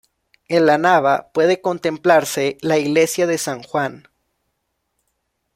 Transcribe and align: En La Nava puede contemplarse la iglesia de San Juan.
En 0.47 0.65
La 0.65 0.79
Nava 0.79 1.29
puede 1.31 1.61
contemplarse 1.61 2.57
la 2.61 2.79
iglesia 2.79 3.27
de 3.27 3.37
San 3.37 3.61
Juan. 3.61 4.07